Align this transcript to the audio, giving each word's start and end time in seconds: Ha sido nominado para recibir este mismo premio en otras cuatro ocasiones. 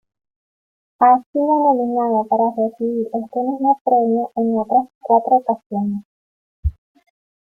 Ha 0.97 1.21
sido 1.31 1.45
nominado 1.59 2.25
para 2.27 2.45
recibir 2.57 3.05
este 3.13 3.39
mismo 3.43 3.79
premio 3.85 4.31
en 4.35 4.57
otras 4.57 4.87
cuatro 4.99 5.35
ocasiones. 5.35 6.03